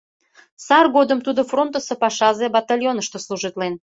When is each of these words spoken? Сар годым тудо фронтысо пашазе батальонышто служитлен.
Сар 0.65 0.85
годым 0.95 1.19
тудо 1.25 1.41
фронтысо 1.51 1.93
пашазе 2.01 2.45
батальонышто 2.55 3.17
служитлен. 3.25 3.73